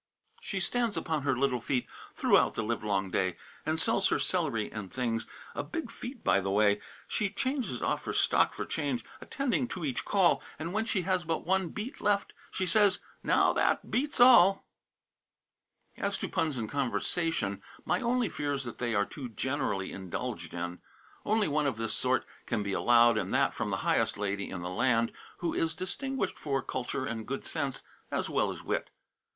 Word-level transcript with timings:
She 0.41 0.59
stands 0.59 0.97
upon 0.97 1.21
her 1.21 1.37
little 1.37 1.61
feet 1.61 1.85
Throughout 2.15 2.55
the 2.55 2.63
livelong 2.63 3.11
day, 3.11 3.37
And 3.67 3.79
sells 3.79 4.07
her 4.07 4.17
celery 4.17 4.71
and 4.71 4.91
things 4.91 5.27
A 5.53 5.61
big 5.61 5.91
feat, 5.91 6.23
by 6.23 6.39
the 6.39 6.49
way. 6.49 6.81
She 7.07 7.29
changes 7.29 7.83
off 7.83 8.05
her 8.05 8.11
stock 8.13 8.55
for 8.55 8.65
change, 8.65 9.05
Attending 9.21 9.67
to 9.67 9.85
each 9.85 10.03
call; 10.03 10.41
And 10.57 10.73
when 10.73 10.85
she 10.85 11.03
has 11.03 11.23
but 11.23 11.45
one 11.45 11.69
beet 11.69 12.01
left, 12.01 12.33
She 12.49 12.65
says, 12.65 12.97
"Now, 13.21 13.53
that 13.53 13.91
beats 13.91 14.19
all." 14.19 14.65
As 15.97 16.17
to 16.17 16.27
puns 16.27 16.57
in 16.57 16.67
conversation, 16.67 17.61
my 17.85 18.01
only 18.01 18.27
fear 18.27 18.53
is 18.53 18.63
that 18.63 18.79
they 18.79 18.95
are 18.95 19.05
too 19.05 19.29
generally 19.29 19.91
indulged 19.91 20.51
in. 20.55 20.81
Only 21.27 21.47
one 21.47 21.67
of 21.67 21.77
this 21.77 21.93
sort 21.93 22.25
can 22.47 22.63
be 22.63 22.73
allowed, 22.73 23.19
and 23.19 23.31
that 23.35 23.53
from 23.53 23.69
the 23.69 23.77
highest 23.85 24.17
lady 24.17 24.49
in 24.49 24.63
the 24.63 24.69
land, 24.71 25.11
who 25.41 25.53
is 25.53 25.75
distinguished 25.75 26.39
for 26.39 26.63
culture 26.63 27.05
and 27.05 27.27
good 27.27 27.45
sense, 27.45 27.83
as 28.09 28.31
well 28.31 28.49
as 28.49 28.63
wit. 28.63 28.89